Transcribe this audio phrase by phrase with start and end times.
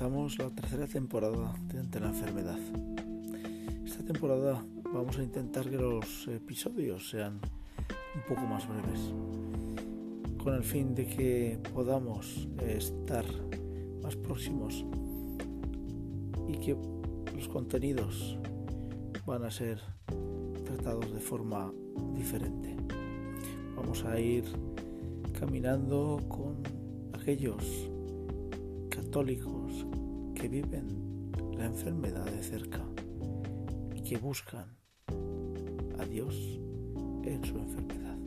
[0.00, 2.58] comenzamos la tercera temporada de la Enfermedad.
[3.84, 7.38] Esta temporada vamos a intentar que los episodios sean
[8.14, 9.12] un poco más breves,
[10.42, 13.26] con el fin de que podamos estar
[14.02, 14.86] más próximos
[16.48, 16.74] y que
[17.34, 18.38] los contenidos
[19.26, 19.82] van a ser
[20.64, 21.74] tratados de forma
[22.14, 22.74] diferente.
[23.76, 24.44] Vamos a ir
[25.38, 26.62] caminando con
[27.12, 27.90] aquellos
[29.10, 29.84] católicos
[30.36, 32.84] que viven la enfermedad de cerca
[33.92, 34.76] y que buscan
[35.98, 36.36] a Dios
[37.24, 38.19] en su enfermedad.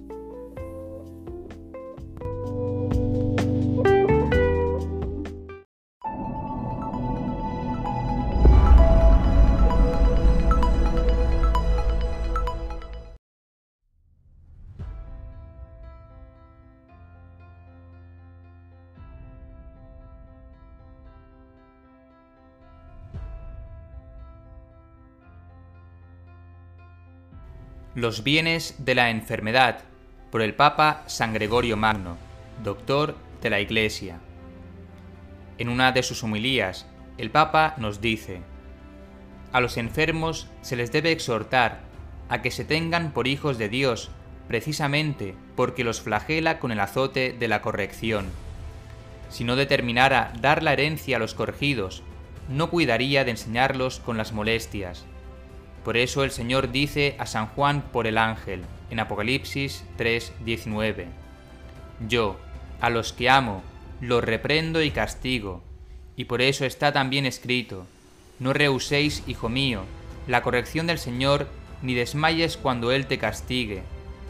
[27.95, 29.81] Los bienes de la enfermedad
[30.31, 32.17] por el Papa San Gregorio Magno,
[32.63, 34.17] doctor de la Iglesia.
[35.59, 36.87] En una de sus homilías,
[37.19, 38.41] el Papa nos dice,
[39.51, 41.81] a los enfermos se les debe exhortar
[42.29, 44.09] a que se tengan por hijos de Dios,
[44.47, 48.25] precisamente porque los flagela con el azote de la corrección.
[49.29, 52.01] Si no determinara dar la herencia a los corregidos,
[52.49, 55.05] no cuidaría de enseñarlos con las molestias
[55.83, 61.07] por eso el Señor dice a San Juan por el ángel, en Apocalipsis 3:19,
[62.07, 62.39] Yo,
[62.79, 63.63] a los que amo,
[63.99, 65.61] los reprendo y castigo,
[66.15, 67.85] y por eso está también escrito,
[68.39, 69.83] No rehuséis, hijo mío,
[70.27, 71.47] la corrección del Señor,
[71.81, 73.83] ni desmayes cuando Él te castigue,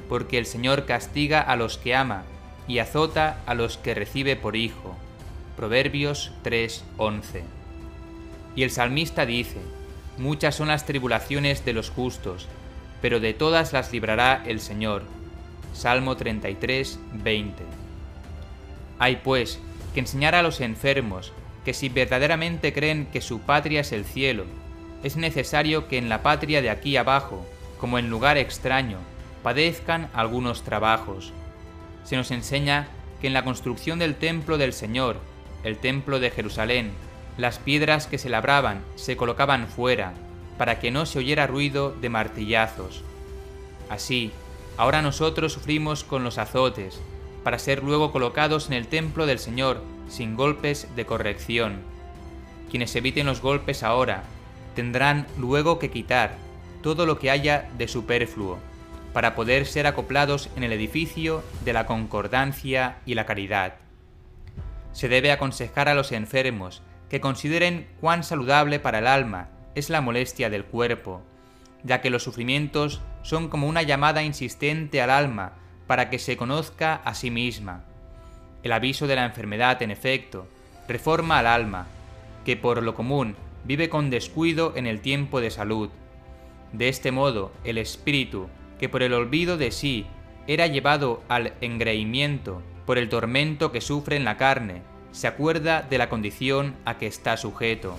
[0.10, 2.24] porque el Señor castiga a los que ama,
[2.68, 4.96] y azota a los que recibe por hijo.
[5.56, 7.44] Proverbios 3:11.
[8.56, 9.58] Y el salmista dice,
[10.18, 12.48] Muchas son las tribulaciones de los justos,
[13.02, 15.04] pero de todas las librará el Señor.
[15.74, 17.64] Salmo 33, 20.
[19.00, 19.60] Hay pues
[19.94, 21.34] que enseñar a los enfermos
[21.66, 24.46] que si verdaderamente creen que su patria es el cielo,
[25.04, 27.46] es necesario que en la patria de aquí abajo,
[27.80, 28.98] como en lugar extraño,
[29.42, 31.34] padezcan algunos trabajos.
[32.04, 32.88] Se nos enseña
[33.20, 35.18] que en la construcción del templo del Señor,
[35.64, 36.92] el templo de Jerusalén,
[37.38, 40.14] las piedras que se labraban se colocaban fuera,
[40.58, 43.04] para que no se oyera ruido de martillazos.
[43.90, 44.32] Así,
[44.78, 47.02] ahora nosotros sufrimos con los azotes,
[47.44, 51.82] para ser luego colocados en el templo del Señor sin golpes de corrección.
[52.70, 54.24] Quienes eviten los golpes ahora,
[54.76, 56.36] tendrán luego que quitar
[56.82, 58.60] todo lo que haya de superfluo,
[59.14, 63.76] para poder ser acoplados en el edificio de la concordancia y la caridad.
[64.92, 66.82] Se debe aconsejar a los enfermos
[67.14, 71.22] que consideren cuán saludable para el alma es la molestia del cuerpo,
[71.84, 75.54] ya que los sufrimientos son como una llamada insistente al alma
[75.86, 77.84] para que se conozca a sí misma.
[78.64, 80.48] El aviso de la enfermedad, en efecto,
[80.88, 81.86] reforma al alma,
[82.46, 85.92] que por lo común vive con descuido en el tiempo de salud.
[86.72, 88.48] De este modo, el espíritu,
[88.80, 90.08] que por el olvido de sí
[90.48, 94.82] era llevado al engreimiento por el tormento que sufre en la carne,
[95.14, 97.96] se acuerda de la condición a que está sujeto.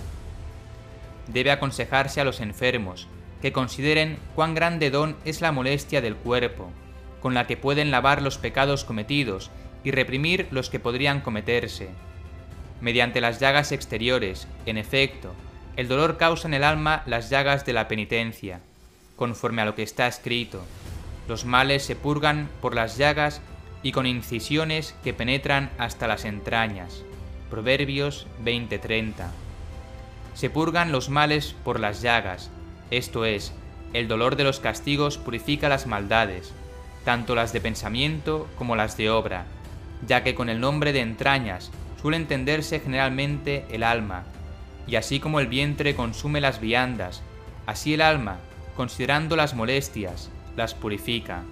[1.27, 3.07] Debe aconsejarse a los enfermos
[3.41, 6.69] que consideren cuán grande don es la molestia del cuerpo,
[7.21, 9.49] con la que pueden lavar los pecados cometidos
[9.83, 11.89] y reprimir los que podrían cometerse.
[12.81, 15.33] Mediante las llagas exteriores, en efecto,
[15.77, 18.59] el dolor causa en el alma las llagas de la penitencia,
[19.15, 20.63] conforme a lo que está escrito.
[21.27, 23.41] Los males se purgan por las llagas
[23.85, 27.03] y con incisiones que penetran hasta las entrañas.
[27.51, 29.29] Proverbios 20:30.
[30.33, 32.49] Se purgan los males por las llagas,
[32.89, 33.53] esto es,
[33.93, 36.51] el dolor de los castigos purifica las maldades,
[37.03, 39.45] tanto las de pensamiento como las de obra,
[40.07, 41.69] ya que con el nombre de entrañas
[42.01, 44.23] suele entenderse generalmente el alma,
[44.87, 47.21] y así como el vientre consume las viandas,
[47.67, 48.39] así el alma,
[48.75, 51.43] considerando las molestias, las purifica.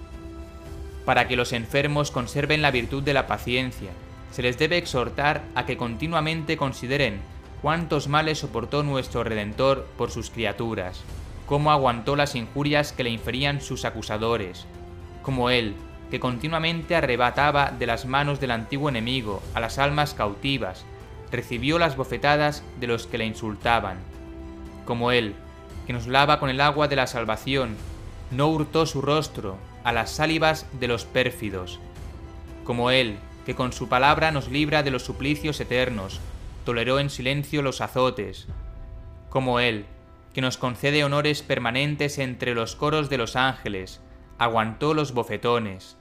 [1.04, 3.90] Para que los enfermos conserven la virtud de la paciencia,
[4.30, 7.20] se les debe exhortar a que continuamente consideren
[7.62, 11.02] cuántos males soportó nuestro Redentor por sus criaturas,
[11.46, 14.66] cómo aguantó las injurias que le inferían sus acusadores,
[15.22, 15.74] como él,
[16.10, 20.84] que continuamente arrebataba de las manos del antiguo enemigo a las almas cautivas,
[21.30, 23.98] recibió las bofetadas de los que le insultaban,
[24.84, 25.34] como él,
[25.86, 27.76] que nos lava con el agua de la salvación,
[28.30, 31.78] no hurtó su rostro a las sálivas de los pérfidos,
[32.64, 36.20] como Él, que con su palabra nos libra de los suplicios eternos,
[36.64, 38.48] toleró en silencio los azotes,
[39.28, 39.84] como Él,
[40.32, 44.00] que nos concede honores permanentes entre los coros de los ángeles,
[44.38, 45.96] aguantó los bofetones,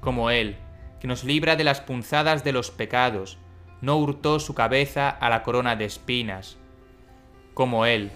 [0.00, 0.56] como Él,
[0.98, 3.38] que nos libra de las punzadas de los pecados,
[3.82, 6.56] no hurtó su cabeza a la corona de espinas,
[7.52, 8.10] como Él,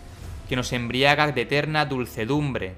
[0.48, 2.74] que nos embriaga de eterna dulcedumbre,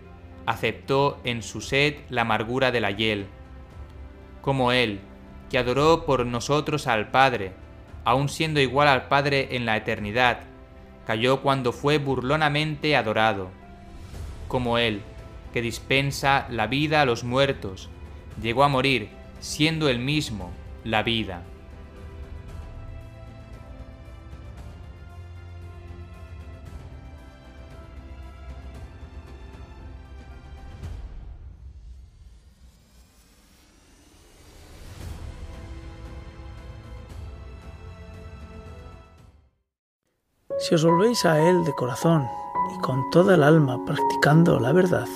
[0.50, 3.26] aceptó en su sed la amargura de la hiel,
[4.42, 5.00] como Él,
[5.50, 7.52] que adoró por nosotros al Padre,
[8.04, 10.40] aun siendo igual al Padre en la eternidad,
[11.06, 13.50] cayó cuando fue burlonamente adorado,
[14.48, 15.02] como Él,
[15.52, 17.88] que dispensa la vida a los muertos,
[18.40, 19.08] llegó a morir,
[19.40, 20.50] siendo él mismo
[20.84, 21.42] la vida.
[40.60, 42.28] Si os volvéis a Él de corazón
[42.76, 45.08] y con toda el alma practicando la verdad,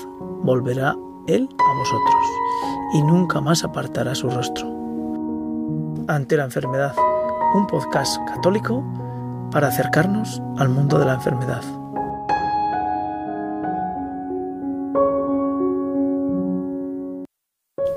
[0.42, 0.96] volverá
[1.26, 2.26] Él a vosotros
[2.94, 4.66] y nunca más apartará su rostro.
[6.08, 6.96] Ante la enfermedad,
[7.52, 8.82] un podcast católico
[9.50, 11.62] para acercarnos al mundo de la enfermedad.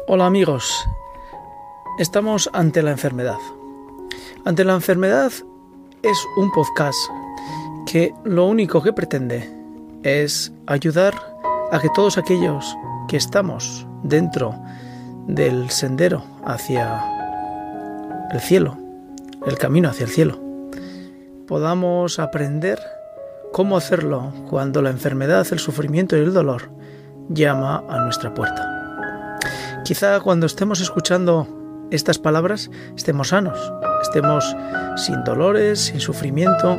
[0.09, 0.85] Hola amigos,
[1.97, 3.39] estamos ante la enfermedad.
[4.43, 5.31] Ante la enfermedad
[6.03, 6.99] es un podcast
[7.87, 9.49] que lo único que pretende
[10.03, 11.15] es ayudar
[11.71, 12.75] a que todos aquellos
[13.07, 14.53] que estamos dentro
[15.25, 17.01] del sendero hacia
[18.31, 18.77] el cielo,
[19.45, 20.37] el camino hacia el cielo,
[21.47, 22.77] podamos aprender
[23.53, 26.69] cómo hacerlo cuando la enfermedad, el sufrimiento y el dolor
[27.29, 29.39] llama a nuestra puerta.
[29.85, 31.47] Quizá cuando estemos escuchando
[31.89, 33.57] estas palabras estemos sanos,
[34.01, 34.57] estemos
[34.97, 36.77] sin dolores, sin sufrimiento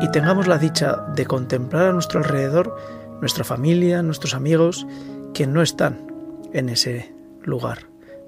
[0.00, 2.76] y tengamos la dicha de contemplar a nuestro alrededor
[3.20, 4.86] nuestra familia, nuestros amigos
[5.34, 6.06] que no están
[6.52, 7.12] en ese
[7.42, 7.78] lugar,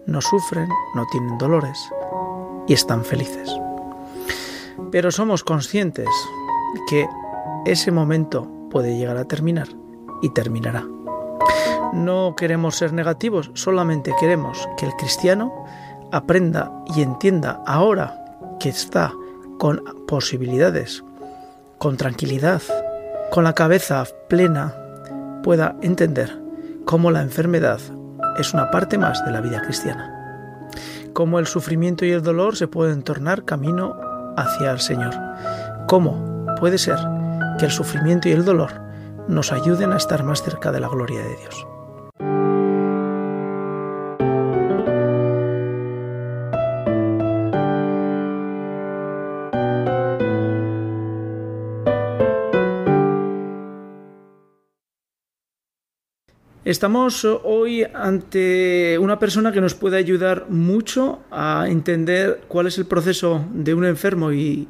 [0.06, 1.78] no sufren, no tienen dolores
[2.66, 3.50] y están felices.
[4.90, 6.08] Pero somos conscientes
[6.88, 7.08] que
[7.66, 9.68] ese momento puede llegar a terminar
[10.22, 10.84] y terminará.
[11.92, 15.52] No queremos ser negativos, solamente queremos que el cristiano
[16.12, 18.16] aprenda y entienda ahora
[18.58, 19.12] que está
[19.58, 21.02] con posibilidades,
[21.80, 22.60] con tranquilidad,
[23.30, 24.74] con la cabeza plena,
[25.42, 26.38] pueda entender
[26.84, 27.80] cómo la enfermedad
[28.36, 30.68] es una parte más de la vida cristiana,
[31.14, 33.96] cómo el sufrimiento y el dolor se pueden tornar camino
[34.36, 35.14] hacia el Señor,
[35.88, 36.98] cómo puede ser
[37.58, 38.72] que el sufrimiento y el dolor
[39.26, 41.69] nos ayuden a estar más cerca de la gloria de Dios.
[56.62, 62.84] Estamos hoy ante una persona que nos puede ayudar mucho a entender cuál es el
[62.84, 64.68] proceso de un enfermo y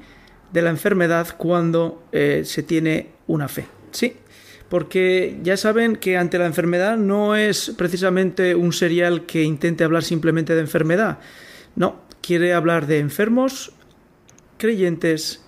[0.53, 3.67] de la enfermedad cuando eh, se tiene una fe.
[3.91, 4.15] Sí,
[4.69, 10.05] porque ya saben que ante la enfermedad no es precisamente un serial que intente hablar
[10.05, 11.19] simplemente de enfermedad.
[11.75, 13.73] No, quiere hablar de enfermos,
[14.59, 15.45] creyentes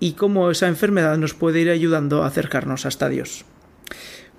[0.00, 3.44] y cómo esa enfermedad nos puede ir ayudando a acercarnos hasta Dios.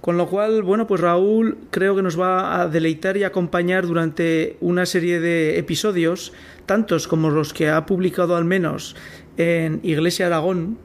[0.03, 4.57] Con lo cual, bueno, pues Raúl creo que nos va a deleitar y acompañar durante
[4.59, 6.33] una serie de episodios,
[6.65, 8.97] tantos como los que ha publicado al menos
[9.37, 10.77] en Iglesia Aragón,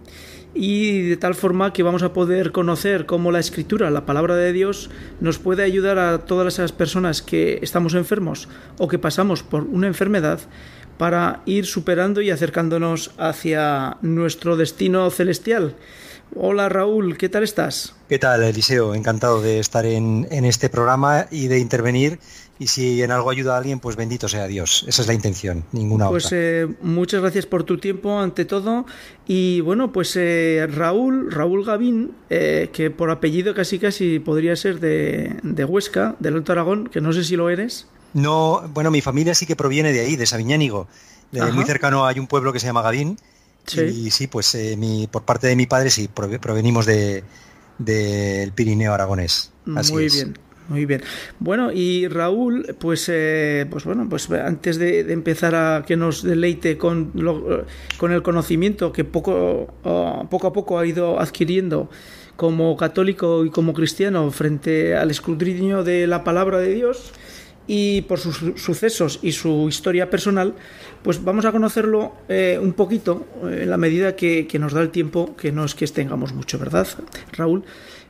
[0.54, 4.52] y de tal forma que vamos a poder conocer cómo la escritura, la palabra de
[4.52, 4.88] Dios,
[5.20, 8.48] nos puede ayudar a todas esas personas que estamos enfermos
[8.78, 10.38] o que pasamos por una enfermedad
[10.96, 15.74] para ir superando y acercándonos hacia nuestro destino celestial.
[16.34, 17.94] Hola Raúl, ¿qué tal estás?
[18.08, 18.94] ¿Qué tal, Eliseo?
[18.94, 22.18] Encantado de estar en, este programa y de intervenir.
[22.58, 24.84] Y si en algo ayuda a alguien, pues bendito sea Dios.
[24.88, 26.36] Esa es la intención, ninguna pues, otra.
[26.36, 28.84] Pues eh, muchas gracias por tu tiempo ante todo.
[29.26, 34.80] Y bueno, pues eh, Raúl, Raúl Gavín, eh, que por apellido casi casi podría ser
[34.80, 37.86] de, de Huesca, del Alto Aragón, que no sé si lo eres.
[38.12, 40.88] No, bueno, mi familia sí que proviene de ahí, de Sabiñánigo.
[41.32, 43.18] muy cercano hay un pueblo que se llama Gavín
[43.76, 47.24] y sí, pues eh, mi, por parte de mi padre sí, provenimos del
[47.78, 49.52] de, Pirineo aragonés.
[49.64, 50.38] muy bien.
[50.68, 51.02] Muy bien.
[51.38, 56.76] Bueno, y Raúl, pues, eh, pues bueno, pues antes de, empezar a que nos deleite
[56.76, 57.12] con,
[57.96, 59.72] con el conocimiento que poco,
[60.30, 61.88] poco a poco ha ido adquiriendo
[62.36, 67.12] como católico y como cristiano frente al escrutinio de la palabra de Dios,
[67.68, 70.54] y por sus sucesos y su historia personal,
[71.02, 74.90] pues vamos a conocerlo eh, un poquito eh, en la medida que, nos da el
[74.90, 76.88] tiempo, que no es que tengamos mucho, ¿verdad,
[77.32, 77.62] Raúl?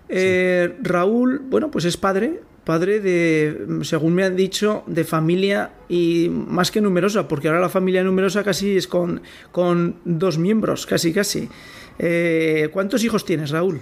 [0.09, 6.31] Eh, Raúl, bueno, pues es padre, padre de, según me han dicho, de familia y
[6.31, 11.13] más que numerosa, porque ahora la familia numerosa casi es con, con dos miembros, casi,
[11.13, 11.49] casi.
[12.73, 13.81] ¿Cuántos hijos tienes, Raúl?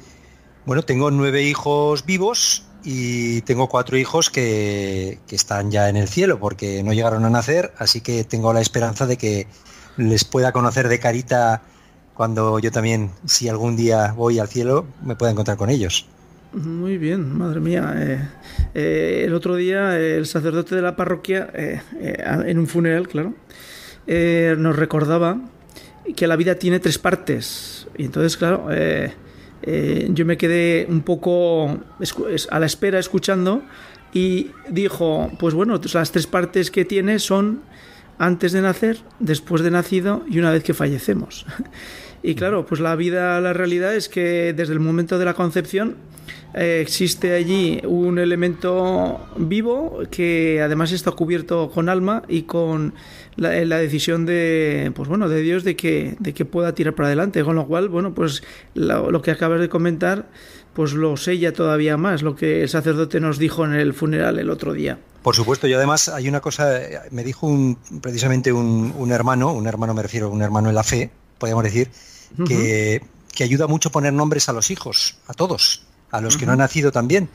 [0.67, 6.41] Bueno, tengo nueve hijos vivos y tengo cuatro hijos que, están ya en el cielo
[6.41, 9.47] porque no llegaron a nacer, así que tengo la esperanza de que
[9.97, 11.63] les pueda conocer de carita
[12.15, 16.09] cuando yo también, si algún día voy al cielo, me pueda encontrar con ellos.
[16.53, 17.95] Muy bien, madre mía.
[17.97, 18.29] Eh,
[18.75, 23.35] eh, el otro día el sacerdote de la parroquia, eh, en un funeral, claro,
[24.59, 25.39] nos recordaba
[26.17, 27.87] que la vida tiene tres partes.
[27.97, 28.69] Y entonces, claro,
[29.63, 31.79] eh, yo me quedé un poco
[32.51, 33.63] a la espera escuchando
[34.13, 37.63] y dijo, pues bueno, las tres partes que tiene son
[38.19, 41.47] antes de nacer, después de nacido y una vez que fallecemos.
[42.27, 45.95] Y claro, pues la vida, la realidad es que desde el momento de la concepción
[46.55, 52.95] eh, existe allí un elemento vivo que además está cubierto con alma y con
[53.37, 57.45] la, decisión de pues bueno de Dios de que de que pueda tirar para adelante.
[57.45, 58.43] Con lo cual bueno pues
[58.75, 60.27] lo, que acabas de comentar
[60.75, 64.51] pues lo sella todavía más lo que el sacerdote nos dijo en el funeral el
[64.51, 64.99] otro día.
[65.23, 66.81] Por supuesto, y además hay una cosa,
[67.13, 70.83] me dijo un, precisamente un, un, hermano, un hermano me refiero, un hermano en la
[70.83, 71.91] fe, podríamos decir,
[72.45, 73.03] que,
[73.35, 76.59] que ayuda mucho poner nombres a los hijos, a todos a los que no han
[76.59, 77.29] nacido también.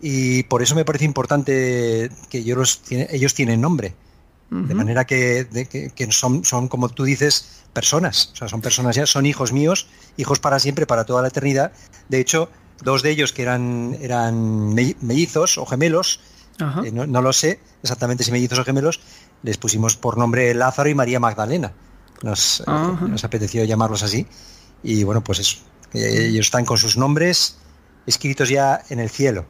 [0.00, 3.94] Y por eso me parece importante que ellos, ellos tienen nombre.
[4.48, 5.48] De manera que,
[6.10, 8.30] son, son, como tú dices, personas.
[8.32, 11.72] O sea, son personas ya, son hijos míos, hijos para siempre, para toda la eternidad.
[12.08, 12.48] De hecho,
[12.82, 16.20] dos de ellos que eran, eran mellizos o gemelos,
[16.84, 19.00] eh, no, lo sé exactamente si mellizos o gemelos,
[19.42, 21.72] les pusimos por nombre Lázaro y María Magdalena.
[22.22, 22.64] Nos, eh,
[23.08, 24.26] nos apeteció llamarlos así.
[24.82, 25.58] Y bueno, pues eso.
[25.92, 27.58] Ellos están con sus nombres
[28.06, 29.46] escritos ya en el cielo.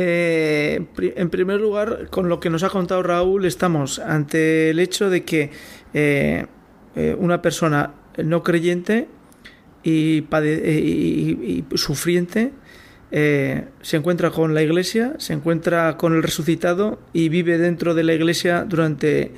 [0.00, 0.86] Eh,
[1.16, 5.24] en primer lugar, con lo que nos ha contado Raúl, estamos ante el hecho de
[5.24, 5.50] que
[5.92, 6.46] eh,
[6.94, 9.08] eh, una persona no creyente
[9.88, 12.52] y, y sufriente
[13.10, 18.04] eh, se encuentra con la iglesia, se encuentra con el resucitado y vive dentro de
[18.04, 19.32] la iglesia durante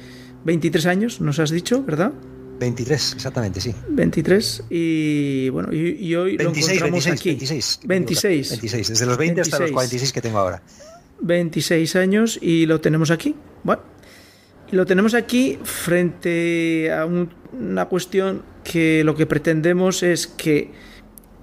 [0.45, 2.13] 23 años, nos has dicho, ¿verdad?
[2.59, 3.75] 23, exactamente, sí.
[3.89, 7.87] 23 y bueno, y, hoy 26, lo encontramos 26, aquí.
[7.87, 8.51] 26, 26.
[8.51, 10.63] 26, desde los 20 hasta los 46 que tengo ahora.
[11.23, 13.35] 26 años y lo tenemos aquí.
[13.63, 13.83] Bueno,
[14.73, 20.71] lo tenemos aquí frente a una cuestión que lo que pretendemos es que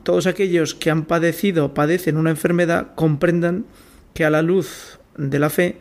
[0.03, 3.65] todos aquellos que han padecido padecen una enfermedad comprendan
[4.13, 5.77] que a la luz de la fe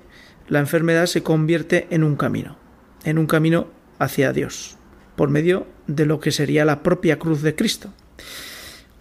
[0.48, 2.58] la enfermedad se convierte en un camino,
[3.04, 4.76] en un camino hacia Dios,
[5.14, 7.92] por medio de lo que sería la propia cruz de Cristo.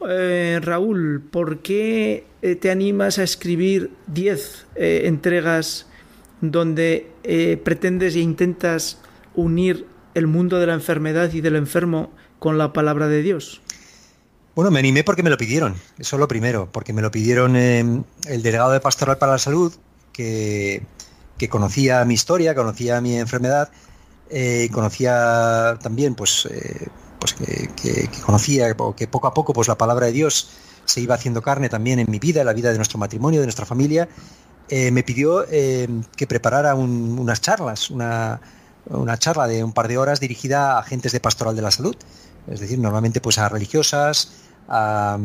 [0.08, 5.88] Eh, Raúl, ¿por qué eh, te animas a escribir 10 eh, entregas
[6.52, 7.12] donde
[7.64, 9.00] pretendes e intentas
[9.36, 13.62] unir el mundo de la enfermedad y del enfermo con la palabra de Dios?
[14.56, 17.58] Bueno, me animé porque me lo pidieron, eso es lo primero, porque me lo pidieron
[17.58, 19.74] em, el delegado de Pastoral para la Salud,
[20.14, 20.82] que,
[21.50, 23.70] conocía mi historia, conocía mi enfermedad,
[24.30, 26.88] eh, conocía también, pues, eh,
[27.20, 30.50] pues que, conocía que poco a poco pues, la palabra de Dios
[30.86, 33.48] se iba haciendo carne también en mi vida, en la vida de nuestro matrimonio, de
[33.48, 34.08] nuestra familia,
[34.69, 38.39] eh, me pidió em, que preparara unas charlas, una,
[38.88, 41.95] una charla de un par de horas dirigida a agentes de Pastoral de la Salud
[42.48, 44.31] es decir, normalmente pues a religiosas,
[44.67, 45.17] a,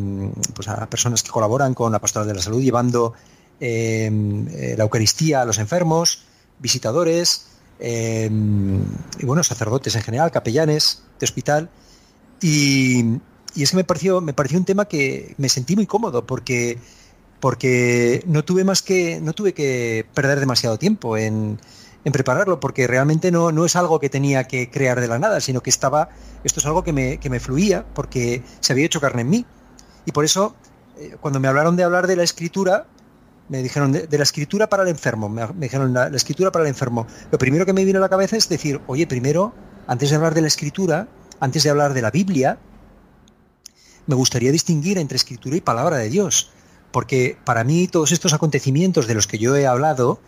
[0.54, 3.14] pues a personas que colaboran con la pastoral de la salud, llevando
[3.60, 6.24] em, eh, la Eucaristía a los enfermos,
[6.58, 7.46] visitadores,
[7.78, 8.82] em,
[9.18, 11.70] y bueno, sacerdotes en general, capellanes de hospital.
[12.40, 13.18] Y,
[13.54, 16.78] y es que me pareció, me pareció un tema que me sentí muy cómodo porque,
[17.40, 21.58] porque no tuve más que, no tuve que perder demasiado tiempo en,
[22.12, 25.62] prepararlo, porque realmente no, no es algo que tenía que crear de la nada, sino
[25.62, 26.08] que estaba,
[26.44, 29.46] esto es algo que me, que me fluía, porque se había hecho carne en mí.
[30.06, 30.54] Y por eso,
[30.98, 32.86] eh, cuando me hablaron de hablar de la escritura,
[33.48, 37.06] me dijeron de, la escritura para el enfermo, me, dijeron la, escritura para el enfermo.
[37.32, 39.52] Lo primero que me vino a la cabeza es decir, oye, primero,
[39.86, 41.08] antes de hablar de la escritura,
[41.40, 42.58] antes de hablar de la Biblia,
[44.06, 46.52] me gustaría distinguir entre escritura y palabra de Dios,
[46.92, 50.20] porque para mí todos estos acontecimientos de los que yo he hablado,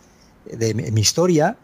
[0.45, 1.57] de mi historia,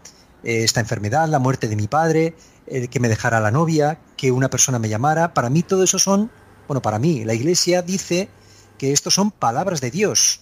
[0.43, 2.35] eh, esta enfermedad, la muerte de mi padre,
[2.67, 5.33] el que me dejara la novia, que una persona me llamara.
[5.33, 6.31] Para mí todo eso son,
[6.67, 8.29] bueno, para mí, la Iglesia dice
[8.77, 10.41] que estos son palabras de Dios,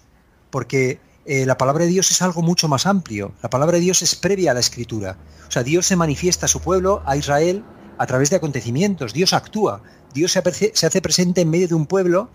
[0.51, 3.33] porque eh, la palabra de Dios es algo mucho más amplio.
[3.41, 5.17] La palabra de Dios es previa a la escritura.
[5.47, 7.63] O sea, Dios se manifiesta a su pueblo, a Israel,
[7.97, 9.13] a través de acontecimientos.
[9.13, 9.81] Dios actúa.
[10.13, 12.29] Dios se, se hace presente en medio de un pueblo,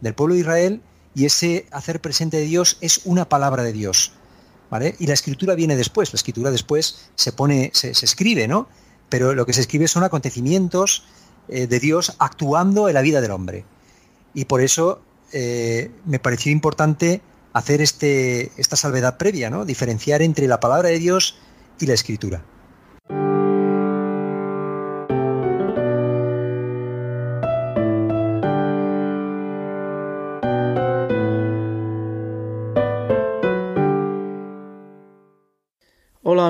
[0.00, 0.82] del pueblo de Israel,
[1.14, 4.12] y ese hacer presente de Dios es una palabra de Dios.
[4.98, 8.68] Y la escritura viene después, la escritura después se pone, se, escribe, ¿no?
[9.08, 11.04] Pero lo que se escribe son acontecimientos
[11.48, 13.64] eh, de Dios actuando en la vida del hombre.
[14.32, 15.02] Y por eso
[15.32, 17.20] eh, me pareció importante
[17.52, 19.64] hacer este, esta salvedad previa, ¿no?
[19.64, 21.36] Diferenciar entre la palabra de Dios
[21.80, 22.44] y la escritura.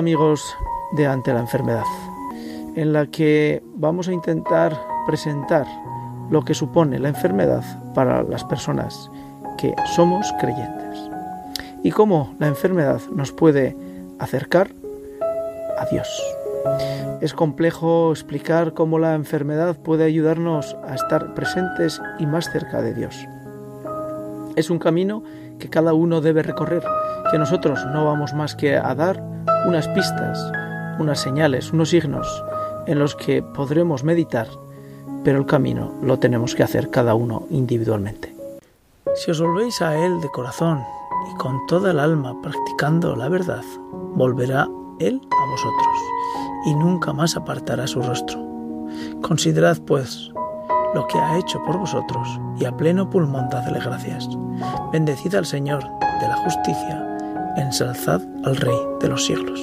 [0.01, 0.57] Amigos
[0.93, 1.85] de Ante la Enfermedad,
[2.75, 5.67] en la que vamos a intentar presentar
[6.31, 9.11] lo que supone la enfermedad para las personas
[9.59, 10.97] que somos creyentes
[11.83, 13.77] y cómo la enfermedad nos puede
[14.17, 14.71] acercar
[15.77, 16.07] a Dios.
[17.21, 22.95] Es complejo explicar cómo la enfermedad puede ayudarnos a estar presentes y más cerca de
[22.95, 23.27] Dios.
[24.55, 25.21] Es un camino
[25.59, 26.83] que cada uno debe recorrer,
[27.29, 29.30] que nosotros no vamos más que a dar
[29.65, 30.51] unas pistas,
[30.99, 32.43] unas señales, unos signos
[32.87, 34.47] en los que podremos meditar,
[35.23, 38.35] pero el camino lo tenemos que hacer cada uno individualmente.
[39.15, 40.83] Si os volvéis a Él de corazón
[41.31, 43.63] y con toda el alma practicando la verdad,
[44.15, 44.67] volverá
[44.99, 45.97] Él a vosotros
[46.65, 48.39] y nunca más apartará su rostro.
[49.21, 50.31] Considerad, pues,
[50.93, 52.27] lo que ha hecho por vosotros
[52.59, 54.27] y a pleno pulmón dadle gracias.
[54.91, 55.83] Bendecid al Señor
[56.19, 57.10] de la justicia
[57.57, 59.59] ensalzad al Rey de los siglos,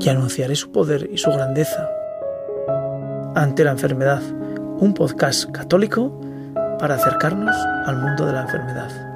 [0.00, 1.88] y anunciaré su poder y su grandeza.
[3.34, 4.22] Ante la enfermedad,
[4.78, 6.20] un podcast católico
[6.78, 7.56] para acercarnos
[7.86, 9.09] al mundo de la enfermedad.